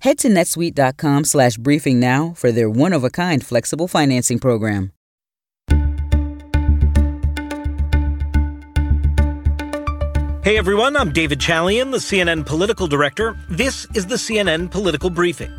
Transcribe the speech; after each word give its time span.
Head 0.00 0.16
to 0.20 0.28
netsuite.com 0.28 1.24
slash 1.24 1.58
briefing 1.58 2.00
now 2.00 2.32
for 2.34 2.50
their 2.50 2.70
one 2.70 2.94
of 2.94 3.04
a 3.04 3.10
kind 3.10 3.44
flexible 3.44 3.86
financing 3.86 4.38
program. 4.38 4.92
Hey 10.42 10.56
everyone, 10.56 10.96
I'm 10.96 11.12
David 11.12 11.38
Chalian, 11.38 11.90
the 11.90 11.98
CNN 11.98 12.46
political 12.46 12.86
director. 12.86 13.38
This 13.50 13.86
is 13.94 14.06
the 14.06 14.14
CNN 14.14 14.70
political 14.70 15.10
briefing. 15.10 15.52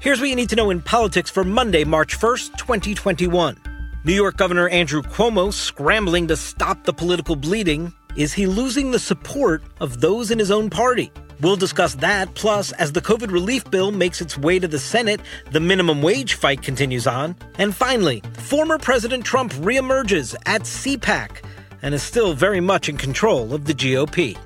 Here's 0.00 0.18
what 0.18 0.28
you 0.28 0.34
need 0.34 0.48
to 0.48 0.56
know 0.56 0.70
in 0.70 0.82
politics 0.82 1.30
for 1.30 1.44
Monday, 1.44 1.84
March 1.84 2.18
1st, 2.18 2.58
2021. 2.58 3.56
New 4.02 4.12
York 4.12 4.36
Governor 4.36 4.68
Andrew 4.70 5.02
Cuomo 5.02 5.52
scrambling 5.52 6.26
to 6.26 6.36
stop 6.36 6.82
the 6.82 6.92
political 6.92 7.36
bleeding. 7.36 7.92
Is 8.16 8.32
he 8.32 8.48
losing 8.48 8.90
the 8.90 8.98
support 8.98 9.62
of 9.80 10.00
those 10.00 10.32
in 10.32 10.38
his 10.40 10.50
own 10.50 10.68
party? 10.68 11.12
We'll 11.40 11.56
discuss 11.56 11.94
that. 11.96 12.34
Plus, 12.34 12.72
as 12.72 12.92
the 12.92 13.00
COVID 13.00 13.30
relief 13.30 13.70
bill 13.70 13.92
makes 13.92 14.20
its 14.20 14.36
way 14.36 14.58
to 14.58 14.68
the 14.68 14.78
Senate, 14.78 15.20
the 15.52 15.60
minimum 15.60 16.02
wage 16.02 16.34
fight 16.34 16.62
continues 16.62 17.06
on. 17.06 17.36
And 17.58 17.74
finally, 17.74 18.22
former 18.34 18.78
President 18.78 19.24
Trump 19.24 19.52
reemerges 19.54 20.34
at 20.46 20.62
CPAC 20.62 21.42
and 21.82 21.94
is 21.94 22.02
still 22.02 22.34
very 22.34 22.60
much 22.60 22.88
in 22.88 22.96
control 22.96 23.54
of 23.54 23.66
the 23.66 23.74
GOP. 23.74 24.36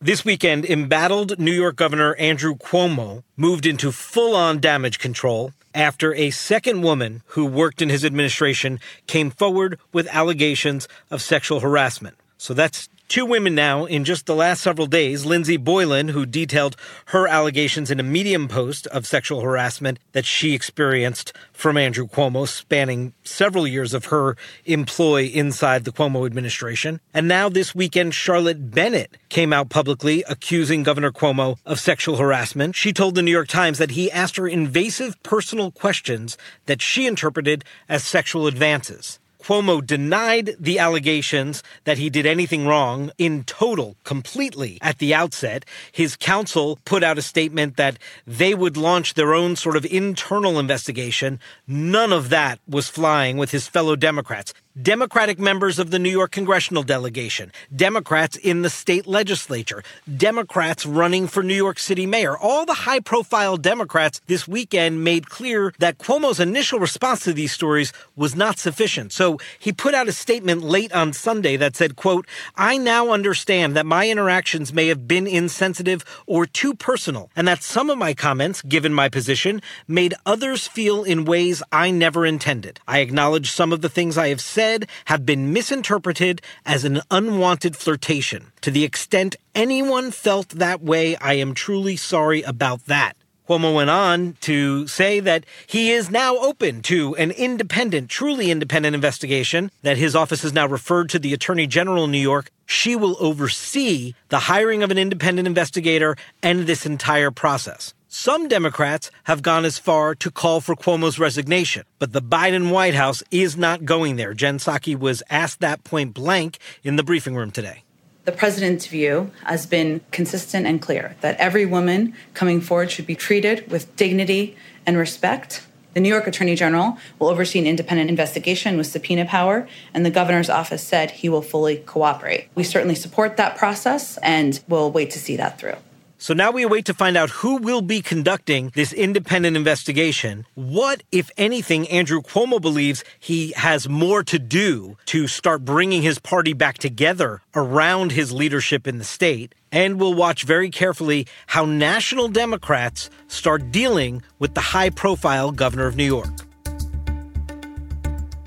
This 0.00 0.22
weekend, 0.22 0.66
embattled 0.66 1.38
New 1.38 1.52
York 1.52 1.76
Governor 1.76 2.14
Andrew 2.16 2.56
Cuomo 2.56 3.22
moved 3.38 3.64
into 3.64 3.90
full 3.90 4.36
on 4.36 4.60
damage 4.60 4.98
control 4.98 5.52
after 5.74 6.14
a 6.14 6.30
second 6.30 6.82
woman 6.82 7.22
who 7.28 7.46
worked 7.46 7.80
in 7.80 7.88
his 7.88 8.04
administration 8.04 8.80
came 9.06 9.30
forward 9.30 9.78
with 9.94 10.06
allegations 10.08 10.88
of 11.10 11.22
sexual 11.22 11.60
harassment. 11.60 12.18
So 12.36 12.52
that's 12.52 12.90
Two 13.06 13.26
women 13.26 13.54
now 13.54 13.84
in 13.84 14.04
just 14.04 14.24
the 14.26 14.34
last 14.34 14.62
several 14.62 14.86
days 14.86 15.26
Lindsey 15.26 15.58
Boylan, 15.58 16.08
who 16.08 16.24
detailed 16.24 16.74
her 17.06 17.28
allegations 17.28 17.90
in 17.90 18.00
a 18.00 18.02
Medium 18.02 18.48
post 18.48 18.86
of 18.88 19.06
sexual 19.06 19.42
harassment 19.42 19.98
that 20.12 20.24
she 20.24 20.54
experienced 20.54 21.32
from 21.52 21.76
Andrew 21.76 22.08
Cuomo, 22.08 22.48
spanning 22.48 23.12
several 23.22 23.66
years 23.68 23.92
of 23.92 24.06
her 24.06 24.36
employ 24.64 25.24
inside 25.26 25.84
the 25.84 25.92
Cuomo 25.92 26.24
administration. 26.26 26.98
And 27.12 27.28
now 27.28 27.48
this 27.48 27.74
weekend, 27.74 28.14
Charlotte 28.14 28.70
Bennett 28.70 29.16
came 29.28 29.52
out 29.52 29.68
publicly 29.68 30.24
accusing 30.26 30.82
Governor 30.82 31.12
Cuomo 31.12 31.58
of 31.66 31.78
sexual 31.78 32.16
harassment. 32.16 32.74
She 32.74 32.92
told 32.92 33.14
the 33.14 33.22
New 33.22 33.30
York 33.30 33.48
Times 33.48 33.78
that 33.78 33.92
he 33.92 34.10
asked 34.10 34.36
her 34.36 34.48
invasive 34.48 35.22
personal 35.22 35.70
questions 35.70 36.38
that 36.66 36.80
she 36.80 37.06
interpreted 37.06 37.64
as 37.88 38.02
sexual 38.02 38.46
advances. 38.46 39.20
Cuomo 39.44 39.84
denied 39.84 40.56
the 40.58 40.78
allegations 40.78 41.62
that 41.84 41.98
he 41.98 42.08
did 42.08 42.24
anything 42.24 42.66
wrong 42.66 43.10
in 43.18 43.44
total, 43.44 43.94
completely 44.02 44.78
at 44.80 45.00
the 45.00 45.12
outset. 45.12 45.66
His 45.92 46.16
counsel 46.16 46.78
put 46.86 47.04
out 47.04 47.18
a 47.18 47.22
statement 47.22 47.76
that 47.76 47.98
they 48.26 48.54
would 48.54 48.78
launch 48.78 49.12
their 49.12 49.34
own 49.34 49.54
sort 49.54 49.76
of 49.76 49.84
internal 49.84 50.58
investigation. 50.58 51.38
None 51.68 52.10
of 52.10 52.30
that 52.30 52.58
was 52.66 52.88
flying 52.88 53.36
with 53.36 53.50
his 53.50 53.68
fellow 53.68 53.96
Democrats. 53.96 54.54
Democratic 54.82 55.38
members 55.38 55.78
of 55.78 55.92
the 55.92 56.00
New 56.00 56.10
York 56.10 56.32
congressional 56.32 56.82
delegation, 56.82 57.52
Democrats 57.76 58.36
in 58.36 58.62
the 58.62 58.68
state 58.68 59.06
legislature, 59.06 59.84
Democrats 60.16 60.84
running 60.84 61.28
for 61.28 61.44
New 61.44 61.54
York 61.54 61.78
City 61.78 62.06
mayor. 62.06 62.36
All 62.36 62.66
the 62.66 62.74
high 62.74 62.98
profile 62.98 63.56
Democrats 63.56 64.20
this 64.26 64.48
weekend 64.48 65.04
made 65.04 65.30
clear 65.30 65.72
that 65.78 65.98
Cuomo's 65.98 66.40
initial 66.40 66.80
response 66.80 67.20
to 67.20 67.32
these 67.32 67.52
stories 67.52 67.92
was 68.16 68.34
not 68.34 68.58
sufficient. 68.58 69.12
So 69.12 69.38
he 69.60 69.72
put 69.72 69.94
out 69.94 70.08
a 70.08 70.12
statement 70.12 70.62
late 70.62 70.92
on 70.92 71.12
Sunday 71.12 71.56
that 71.56 71.76
said, 71.76 71.94
quote, 71.94 72.26
I 72.56 72.76
now 72.76 73.12
understand 73.12 73.76
that 73.76 73.86
my 73.86 74.08
interactions 74.08 74.72
may 74.72 74.88
have 74.88 75.06
been 75.06 75.28
insensitive 75.28 76.04
or 76.26 76.46
too 76.46 76.74
personal, 76.74 77.30
and 77.36 77.46
that 77.46 77.62
some 77.62 77.90
of 77.90 77.98
my 77.98 78.12
comments, 78.12 78.60
given 78.62 78.92
my 78.92 79.08
position, 79.08 79.62
made 79.86 80.14
others 80.26 80.66
feel 80.66 81.04
in 81.04 81.24
ways 81.24 81.62
I 81.70 81.92
never 81.92 82.26
intended. 82.26 82.80
I 82.88 82.98
acknowledge 82.98 83.52
some 83.52 83.72
of 83.72 83.80
the 83.80 83.88
things 83.88 84.18
I 84.18 84.30
have 84.30 84.40
said 84.40 84.63
said 84.64 84.88
have 85.06 85.26
been 85.26 85.52
misinterpreted 85.52 86.40
as 86.64 86.84
an 86.84 87.02
unwanted 87.10 87.76
flirtation. 87.76 88.50
To 88.62 88.70
the 88.70 88.82
extent 88.82 89.36
anyone 89.54 90.10
felt 90.10 90.48
that 90.50 90.80
way, 90.80 91.16
I 91.16 91.34
am 91.34 91.52
truly 91.52 91.96
sorry 91.96 92.40
about 92.42 92.86
that. 92.86 93.14
Cuomo 93.46 93.74
went 93.74 93.90
on 93.90 94.38
to 94.40 94.86
say 94.86 95.20
that 95.20 95.44
he 95.66 95.90
is 95.90 96.10
now 96.10 96.38
open 96.38 96.80
to 96.82 97.14
an 97.16 97.30
independent, 97.30 98.08
truly 98.08 98.50
independent 98.50 98.94
investigation, 98.94 99.70
that 99.82 99.98
his 99.98 100.16
office 100.16 100.40
has 100.40 100.54
now 100.54 100.66
referred 100.66 101.10
to 101.10 101.18
the 101.18 101.34
Attorney 101.34 101.66
General 101.66 102.04
in 102.04 102.10
New 102.10 102.26
York. 102.32 102.50
She 102.64 102.96
will 102.96 103.18
oversee 103.20 104.14
the 104.30 104.38
hiring 104.38 104.82
of 104.82 104.90
an 104.90 104.96
independent 104.96 105.46
investigator 105.46 106.16
and 106.42 106.60
this 106.60 106.86
entire 106.86 107.30
process. 107.30 107.92
Some 108.16 108.46
Democrats 108.46 109.10
have 109.24 109.42
gone 109.42 109.64
as 109.64 109.76
far 109.76 110.14
to 110.14 110.30
call 110.30 110.60
for 110.60 110.76
Cuomo's 110.76 111.18
resignation, 111.18 111.82
but 111.98 112.12
the 112.12 112.22
Biden 112.22 112.70
White 112.70 112.94
House 112.94 113.24
is 113.32 113.56
not 113.56 113.84
going 113.84 114.14
there. 114.14 114.34
Jen 114.34 114.58
Psaki 114.58 114.96
was 114.96 115.20
asked 115.28 115.58
that 115.58 115.82
point 115.82 116.14
blank 116.14 116.58
in 116.84 116.94
the 116.94 117.02
briefing 117.02 117.34
room 117.34 117.50
today. 117.50 117.82
The 118.24 118.30
president's 118.30 118.86
view 118.86 119.32
has 119.42 119.66
been 119.66 120.00
consistent 120.12 120.64
and 120.64 120.80
clear 120.80 121.16
that 121.22 121.36
every 121.38 121.66
woman 121.66 122.14
coming 122.34 122.60
forward 122.60 122.92
should 122.92 123.04
be 123.04 123.16
treated 123.16 123.68
with 123.68 123.96
dignity 123.96 124.56
and 124.86 124.96
respect. 124.96 125.66
The 125.94 126.00
New 126.00 126.08
York 126.08 126.28
Attorney 126.28 126.54
General 126.54 126.96
will 127.18 127.30
oversee 127.30 127.58
an 127.58 127.66
independent 127.66 128.10
investigation 128.10 128.76
with 128.76 128.86
subpoena 128.86 129.24
power, 129.24 129.66
and 129.92 130.06
the 130.06 130.10
governor's 130.10 130.48
office 130.48 130.84
said 130.84 131.10
he 131.10 131.28
will 131.28 131.42
fully 131.42 131.78
cooperate. 131.78 132.46
We 132.54 132.62
certainly 132.62 132.94
support 132.94 133.36
that 133.38 133.56
process 133.56 134.18
and 134.18 134.62
we'll 134.68 134.92
wait 134.92 135.10
to 135.10 135.18
see 135.18 135.34
that 135.34 135.58
through. 135.58 135.78
So 136.24 136.32
now 136.32 136.50
we 136.52 136.62
await 136.62 136.86
to 136.86 136.94
find 136.94 137.18
out 137.18 137.28
who 137.28 137.56
will 137.56 137.82
be 137.82 138.00
conducting 138.00 138.72
this 138.74 138.94
independent 138.94 139.58
investigation. 139.58 140.46
What, 140.54 141.02
if 141.12 141.30
anything, 141.36 141.86
Andrew 141.88 142.22
Cuomo 142.22 142.62
believes 142.62 143.04
he 143.20 143.52
has 143.52 143.90
more 143.90 144.22
to 144.24 144.38
do 144.38 144.96
to 145.04 145.26
start 145.26 145.66
bringing 145.66 146.00
his 146.00 146.18
party 146.18 146.54
back 146.54 146.78
together 146.78 147.42
around 147.54 148.12
his 148.12 148.32
leadership 148.32 148.86
in 148.86 148.96
the 148.96 149.04
state. 149.04 149.54
And 149.70 150.00
we'll 150.00 150.14
watch 150.14 150.44
very 150.44 150.70
carefully 150.70 151.26
how 151.46 151.66
national 151.66 152.28
Democrats 152.28 153.10
start 153.28 153.70
dealing 153.70 154.22
with 154.38 154.54
the 154.54 154.62
high 154.62 154.88
profile 154.88 155.52
governor 155.52 155.86
of 155.86 155.94
New 155.94 156.04
York. 156.06 156.32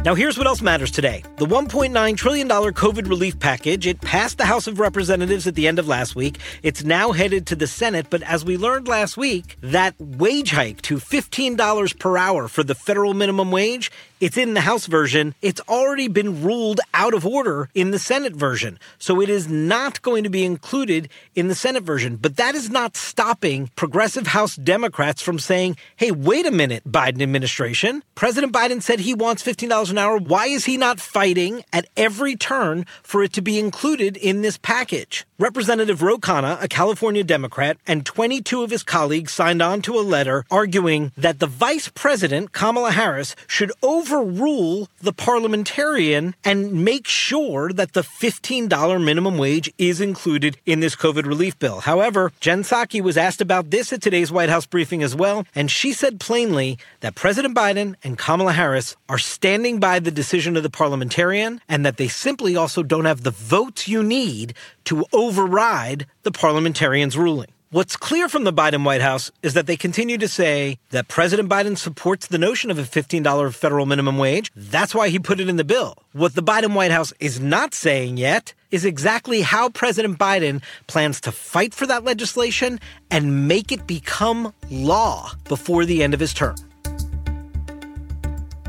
Now, 0.06 0.14
here's 0.14 0.38
what 0.38 0.48
else 0.48 0.62
matters 0.62 0.92
today. 0.92 1.24
The 1.38 1.46
$1.9 1.46 2.18
trillion 2.18 2.48
COVID 2.48 3.10
relief 3.10 3.40
package, 3.40 3.88
it 3.88 4.00
passed 4.00 4.38
the 4.38 4.46
House 4.46 4.68
of 4.68 4.80
Representatives 4.80 5.48
at 5.48 5.56
the 5.56 5.68
end 5.68 5.80
of 5.80 5.88
last 5.88 6.16
week. 6.16 6.38
It's 6.62 6.84
now 6.84 7.12
headed 7.12 7.48
to 7.48 7.56
the 7.56 7.68
Senate, 7.68 8.08
but 8.10 8.22
as 8.22 8.46
we 8.46 8.58
learned 8.58 8.88
last 8.88 9.18
week, 9.18 9.58
that 9.62 9.96
wage 10.00 10.52
hike 10.52 10.82
to 10.84 10.98
$15 10.98 12.00
per 12.00 12.16
hour 12.16 12.48
for 12.48 12.64
the 12.64 12.76
federal 12.76 13.16
minimum 13.16 13.52
wage, 13.52 13.92
it's 14.20 14.38
in 14.38 14.54
the 14.54 14.62
House 14.62 14.88
version. 14.88 15.36
It's 15.42 15.62
already 15.68 16.08
been 16.08 16.44
ruled 16.44 16.80
out 16.94 17.14
of 17.14 17.26
order 17.26 17.70
in 17.74 17.92
the 17.92 18.00
Senate 18.00 18.34
version. 18.34 18.80
So 18.98 19.22
it 19.22 19.30
is 19.30 19.48
not 19.48 20.02
going 20.02 20.24
to 20.24 20.30
be 20.30 20.44
included 20.44 21.10
in 21.36 21.48
the 21.48 21.56
Senate 21.56 21.84
version. 21.84 22.16
But 22.16 22.38
that 22.38 22.56
is 22.56 22.70
not 22.70 22.98
stopping 22.98 23.70
progressive 23.76 24.28
House 24.28 24.56
Democrats 24.56 25.22
from 25.22 25.40
saying, 25.40 25.78
hey, 25.96 26.12
wait 26.12 26.46
a 26.46 26.52
minute, 26.52 26.84
Biden 26.86 27.22
administration. 27.22 28.04
President 28.16 28.52
Biden 28.52 28.82
said 28.82 29.00
he 29.00 29.14
wants 29.14 29.44
$15 29.44 29.92
an 29.92 29.98
hour. 29.98 30.18
Why 30.18 30.48
is 30.48 30.66
he 30.66 30.78
not 30.78 31.00
fighting 31.00 31.64
at 31.72 31.88
every 31.96 32.36
turn 32.36 32.86
for 33.04 33.24
it 33.24 33.34
to 33.34 33.42
be 33.42 33.60
included 33.60 34.18
in 34.18 34.42
this 34.42 34.58
package? 34.58 35.26
Representative 35.40 36.02
Ro 36.02 36.18
Khanna, 36.18 36.62
a 36.62 36.68
California 36.68 37.24
Democrat, 37.24 37.78
and 37.86 38.04
22 38.04 38.64
of 38.64 38.72
his 38.72 38.82
colleagues 38.82 39.32
signed 39.32 39.62
on 39.62 39.84
to 39.84 40.00
a 40.00 40.02
letter 40.02 40.44
arguing 40.50 41.12
that 41.16 41.40
the 41.40 41.46
vice 41.46 41.90
president, 41.90 42.54
Kamala 42.54 42.92
Harris, 42.92 43.36
should 43.46 43.72
overrule 44.08 44.88
the 45.02 45.14
parliamentarian 45.14 46.34
and 46.44 46.86
make 46.86 47.08
sure 47.08 47.72
that 47.74 47.94
the 47.94 48.02
$15 48.02 49.04
minimum 49.04 49.38
wage 49.38 49.72
is 49.78 50.00
included 50.00 50.58
in 50.66 50.80
this 50.80 50.96
COVID 50.96 51.26
relief 51.26 51.58
bill. 51.60 51.82
However, 51.82 52.32
Jen 52.40 52.64
Psaki 52.64 53.02
was 53.02 53.18
asked 53.18 53.42
about 53.42 53.70
this 53.70 53.92
at 53.92 54.02
today's 54.02 54.32
White 54.32 54.50
House 54.50 54.66
briefing 54.66 55.04
as 55.04 55.16
well, 55.16 55.46
and 55.54 55.70
she 55.70 55.92
said 55.94 56.20
plainly 56.20 56.78
that 57.02 57.16
President 57.16 57.56
Biden 57.56 57.96
and 58.04 58.18
Kamala 58.18 58.54
Harris 58.54 58.96
are 59.10 59.18
standing 59.18 59.80
by 59.80 60.00
the 60.00 60.12
decision 60.12 60.56
of 60.56 60.64
the 60.64 60.70
parliamentarian 60.70 61.62
and 61.68 61.86
that 61.86 61.98
they 61.98 62.08
simply 62.08 62.56
also 62.56 62.84
don't 62.84 63.06
have 63.06 63.24
the 63.24 63.32
votes 63.32 63.88
you 63.88 64.04
need 64.04 64.54
to 64.86 65.06
override 65.12 66.06
the 66.24 66.32
parliamentarian's 66.32 67.18
ruling. 67.18 67.50
What's 67.70 67.98
clear 67.98 68.30
from 68.30 68.46
the 68.46 68.54
Biden 68.54 68.86
White 68.86 69.02
House 69.02 69.30
is 69.44 69.54
that 69.54 69.68
they 69.68 69.76
continue 69.76 70.18
to 70.20 70.30
say 70.30 70.78
that 70.92 71.10
President 71.10 71.50
Biden 71.50 71.78
supports 71.78 72.28
the 72.28 72.38
notion 72.38 72.72
of 72.72 72.80
a 72.80 72.84
$15 72.84 73.54
federal 73.54 73.86
minimum 73.86 74.18
wage. 74.18 74.50
That's 74.56 74.96
why 74.96 75.10
he 75.10 75.20
put 75.20 75.42
it 75.42 75.50
in 75.50 75.58
the 75.58 75.66
bill. 75.66 75.96
What 76.14 76.34
the 76.34 76.42
Biden 76.42 76.76
White 76.76 76.92
House 76.92 77.12
is 77.20 77.42
not 77.42 77.74
saying 77.74 78.16
yet 78.16 78.54
is 78.72 78.86
exactly 78.86 79.42
how 79.42 79.68
President 79.68 80.18
Biden 80.18 80.64
plans 80.88 81.20
to 81.22 81.34
fight 81.34 81.74
for 81.74 81.86
that 81.88 82.06
legislation 82.06 82.80
and 83.12 83.50
make 83.50 83.74
it 83.74 83.86
become 83.86 84.54
law 84.70 85.34
before 85.50 85.84
the 85.84 86.02
end 86.04 86.14
of 86.14 86.22
his 86.22 86.34
term. 86.34 86.56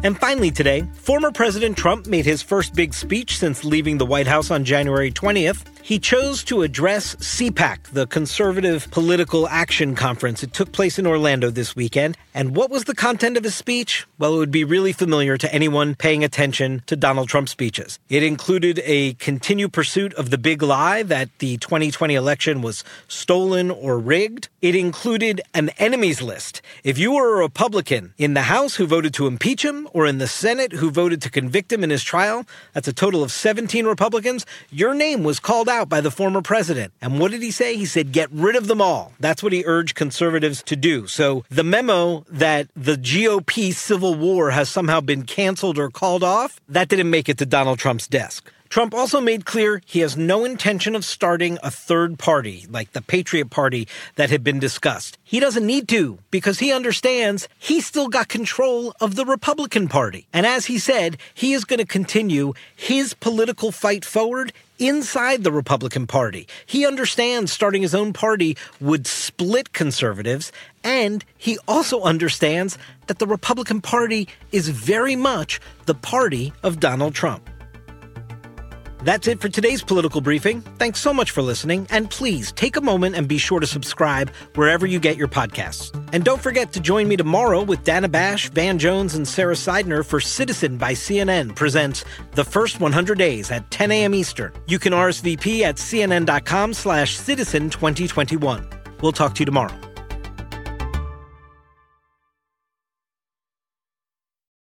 And 0.04 0.16
finally, 0.16 0.52
today, 0.52 0.84
former 0.94 1.32
President 1.32 1.76
Trump 1.76 2.06
made 2.06 2.24
his 2.24 2.40
first 2.40 2.72
big 2.74 2.94
speech 2.94 3.36
since 3.36 3.64
leaving 3.64 3.98
the 3.98 4.06
White 4.06 4.28
House 4.28 4.48
on 4.48 4.64
January 4.64 5.10
20th. 5.10 5.64
He 5.82 5.98
chose 5.98 6.44
to 6.44 6.62
address 6.62 7.16
CPAC, 7.16 7.84
the 7.92 8.06
Conservative 8.06 8.90
Political 8.90 9.48
Action 9.48 9.94
Conference. 9.94 10.42
It 10.42 10.52
took 10.52 10.70
place 10.70 10.98
in 10.98 11.06
Orlando 11.06 11.50
this 11.50 11.74
weekend. 11.74 12.16
And 12.34 12.54
what 12.54 12.70
was 12.70 12.84
the 12.84 12.94
content 12.94 13.38
of 13.38 13.42
his 13.42 13.54
speech? 13.54 14.06
Well, 14.18 14.34
it 14.34 14.38
would 14.38 14.50
be 14.50 14.64
really 14.64 14.92
familiar 14.92 15.38
to 15.38 15.52
anyone 15.52 15.94
paying 15.94 16.22
attention 16.22 16.82
to 16.86 16.94
Donald 16.94 17.28
Trump's 17.30 17.52
speeches. 17.52 17.98
It 18.10 18.22
included 18.22 18.82
a 18.84 19.14
continued 19.14 19.72
pursuit 19.72 20.12
of 20.14 20.28
the 20.28 20.36
big 20.36 20.62
lie 20.62 21.02
that 21.04 21.30
the 21.38 21.56
2020 21.56 22.14
election 22.14 22.60
was 22.60 22.84
stolen 23.08 23.70
or 23.70 23.98
rigged. 23.98 24.48
It 24.60 24.76
included 24.76 25.40
an 25.54 25.70
enemies 25.78 26.20
list. 26.20 26.60
If 26.84 26.98
you 26.98 27.12
were 27.12 27.36
a 27.36 27.40
Republican 27.40 28.12
in 28.18 28.34
the 28.34 28.42
House 28.42 28.74
who 28.74 28.86
voted 28.86 29.14
to 29.14 29.26
impeach 29.26 29.64
him 29.64 29.87
or 29.92 30.06
in 30.06 30.18
the 30.18 30.26
Senate 30.26 30.72
who 30.72 30.90
voted 30.90 31.22
to 31.22 31.30
convict 31.30 31.72
him 31.72 31.84
in 31.84 31.90
his 31.90 32.02
trial, 32.02 32.44
that's 32.72 32.88
a 32.88 32.92
total 32.92 33.22
of 33.22 33.32
17 33.32 33.86
Republicans, 33.86 34.46
your 34.70 34.94
name 34.94 35.24
was 35.24 35.40
called 35.40 35.68
out 35.68 35.88
by 35.88 36.00
the 36.00 36.10
former 36.10 36.42
president. 36.42 36.92
And 37.00 37.18
what 37.18 37.30
did 37.30 37.42
he 37.42 37.50
say? 37.50 37.76
He 37.76 37.86
said, 37.86 38.12
get 38.12 38.30
rid 38.32 38.56
of 38.56 38.66
them 38.66 38.80
all. 38.80 39.12
That's 39.20 39.42
what 39.42 39.52
he 39.52 39.64
urged 39.66 39.94
conservatives 39.94 40.62
to 40.64 40.76
do. 40.76 41.06
So 41.06 41.44
the 41.48 41.64
memo 41.64 42.24
that 42.28 42.68
the 42.76 42.96
GOP 42.96 43.72
civil 43.72 44.14
war 44.14 44.50
has 44.50 44.68
somehow 44.68 45.00
been 45.00 45.24
canceled 45.24 45.78
or 45.78 45.90
called 45.90 46.22
off, 46.22 46.60
that 46.68 46.88
didn't 46.88 47.10
make 47.10 47.28
it 47.28 47.38
to 47.38 47.46
Donald 47.46 47.78
Trump's 47.78 48.06
desk. 48.06 48.52
Trump 48.68 48.92
also 48.94 49.20
made 49.20 49.46
clear 49.46 49.80
he 49.86 50.00
has 50.00 50.16
no 50.16 50.44
intention 50.44 50.94
of 50.94 51.04
starting 51.04 51.58
a 51.62 51.70
third 51.70 52.18
party, 52.18 52.66
like 52.68 52.92
the 52.92 53.00
Patriot 53.00 53.48
Party 53.50 53.88
that 54.16 54.30
had 54.30 54.44
been 54.44 54.58
discussed. 54.58 55.16
He 55.24 55.40
doesn't 55.40 55.66
need 55.66 55.88
to 55.88 56.18
because 56.30 56.58
he 56.58 56.72
understands 56.72 57.48
he 57.58 57.80
still 57.80 58.08
got 58.08 58.28
control 58.28 58.92
of 59.00 59.14
the 59.14 59.24
Republican 59.24 59.88
Party. 59.88 60.26
And 60.32 60.44
as 60.44 60.66
he 60.66 60.78
said, 60.78 61.16
he 61.34 61.54
is 61.54 61.64
going 61.64 61.78
to 61.78 61.86
continue 61.86 62.52
his 62.76 63.14
political 63.14 63.72
fight 63.72 64.04
forward 64.04 64.52
inside 64.78 65.44
the 65.44 65.52
Republican 65.52 66.06
Party. 66.06 66.46
He 66.66 66.86
understands 66.86 67.52
starting 67.52 67.82
his 67.82 67.94
own 67.94 68.12
party 68.12 68.56
would 68.80 69.06
split 69.06 69.72
conservatives, 69.72 70.52
and 70.84 71.24
he 71.36 71.58
also 71.66 72.02
understands 72.02 72.78
that 73.06 73.18
the 73.18 73.26
Republican 73.26 73.80
Party 73.80 74.28
is 74.52 74.68
very 74.68 75.16
much 75.16 75.60
the 75.86 75.94
party 75.94 76.52
of 76.62 76.78
Donald 76.78 77.14
Trump. 77.14 77.48
That's 79.08 79.26
it 79.26 79.40
for 79.40 79.48
today's 79.48 79.82
political 79.82 80.20
briefing. 80.20 80.60
Thanks 80.76 81.00
so 81.00 81.14
much 81.14 81.30
for 81.30 81.40
listening, 81.40 81.86
and 81.88 82.10
please 82.10 82.52
take 82.52 82.76
a 82.76 82.82
moment 82.82 83.16
and 83.16 83.26
be 83.26 83.38
sure 83.38 83.58
to 83.58 83.66
subscribe 83.66 84.28
wherever 84.54 84.84
you 84.86 85.00
get 85.00 85.16
your 85.16 85.28
podcasts. 85.28 85.90
And 86.12 86.22
don't 86.22 86.42
forget 86.42 86.74
to 86.74 86.80
join 86.80 87.08
me 87.08 87.16
tomorrow 87.16 87.62
with 87.62 87.84
Dana 87.84 88.10
Bash, 88.10 88.50
Van 88.50 88.78
Jones, 88.78 89.14
and 89.14 89.26
Sara 89.26 89.54
Sidner 89.54 90.04
for 90.04 90.20
Citizen 90.20 90.76
by 90.76 90.92
CNN 90.92 91.56
presents 91.56 92.04
The 92.32 92.44
First 92.44 92.80
100 92.80 93.16
Days 93.16 93.50
at 93.50 93.70
10 93.70 93.92
a.m. 93.92 94.14
Eastern. 94.14 94.52
You 94.66 94.78
can 94.78 94.92
RSVP 94.92 95.62
at 95.62 95.76
cnn.com 95.76 96.74
slash 96.74 97.16
citizen 97.16 97.70
2021. 97.70 98.68
We'll 99.00 99.12
talk 99.12 99.34
to 99.36 99.40
you 99.40 99.46
tomorrow. 99.46 99.87